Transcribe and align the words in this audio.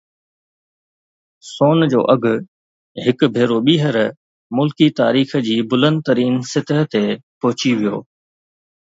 سون 1.51 1.77
جو 1.91 1.99
اگهه 2.13 2.45
هڪ 3.07 3.19
ڀيرو 3.35 3.57
ٻيهر 3.67 3.95
ملڪي 4.57 4.87
تاريخ 5.01 5.29
جي 5.49 5.55
بلند 5.75 5.99
ترين 6.09 6.35
سطح 6.55 6.79
تي 6.95 7.03
پهچي 7.41 7.71
ويو 7.79 7.97